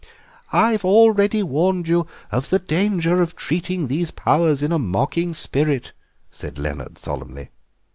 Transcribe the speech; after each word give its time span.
"I 0.51 0.71
have 0.71 0.83
already 0.83 1.43
warned 1.43 1.87
you 1.87 2.07
of 2.31 2.49
the 2.49 2.57
danger 2.57 3.21
of 3.21 3.35
treating 3.35 3.87
these 3.87 4.09
powers 4.09 4.63
in 4.63 4.71
a 4.71 4.79
mocking 4.79 5.35
spirit," 5.35 5.93
said 6.31 6.57
Leonard 6.57 6.97
solemnly. 6.97 7.49